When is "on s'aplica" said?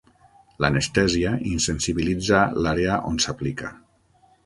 3.13-3.75